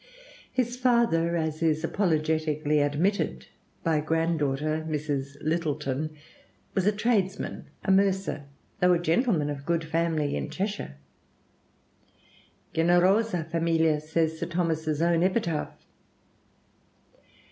[0.51, 3.45] His father, as is apologetically admitted
[3.83, 5.37] by a granddaughter, Mrs.
[5.41, 6.15] Littleton,
[6.73, 8.45] "was a tradesman, a mercer,
[8.79, 10.95] though a gentleman of a good family in Cheshire"
[12.73, 15.85] (generosa familia, says Sir Thomas's own epitaph).